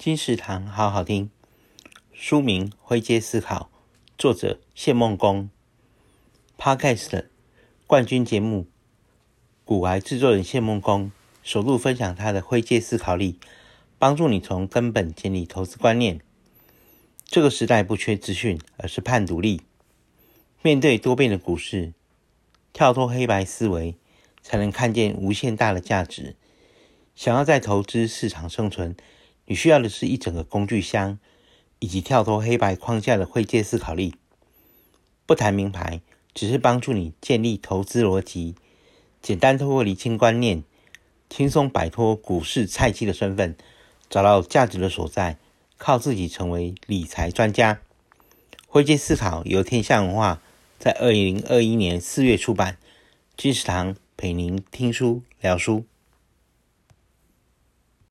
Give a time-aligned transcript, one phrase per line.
[0.00, 1.28] 金石堂好好听，
[2.10, 3.70] 书名《灰阶思考》，
[4.16, 5.50] 作者谢孟恭
[6.56, 7.26] ，Podcast
[7.86, 8.66] 冠军节目，
[9.62, 13.38] 股癌制作人谢孟恭首度分享他的灰阶思考力，
[13.98, 16.22] 帮助你从根本建立投资观念。
[17.26, 19.60] 这个时代不缺资讯，而是判读力。
[20.62, 21.92] 面对多变的股市，
[22.72, 23.96] 跳脱黑白思维，
[24.40, 26.36] 才能看见无限大的价值。
[27.14, 28.96] 想要在投资市场生存，
[29.50, 31.18] 你需要的是一整个工具箱，
[31.80, 34.14] 以及跳脱黑白框架的灰阶思考力。
[35.26, 38.54] 不谈名牌，只是帮助你建立投资逻辑，
[39.20, 40.62] 简单透过厘清观念，
[41.28, 43.56] 轻松摆脱股市菜鸡的身份，
[44.08, 45.36] 找到价值的所在，
[45.76, 47.80] 靠自己成为理财专家。
[48.68, 50.40] 灰阶思考由天下文化
[50.78, 52.78] 在二零二一年四月出版，
[53.36, 55.89] 金石堂陪您听书聊书。